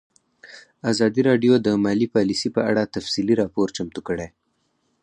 ازادي 0.91 1.21
راډیو 1.29 1.53
د 1.61 1.67
مالي 1.83 2.07
پالیسي 2.15 2.49
په 2.55 2.61
اړه 2.69 2.91
تفصیلي 2.95 3.33
راپور 3.41 3.67
چمتو 3.77 4.01
کړی. 4.07 4.27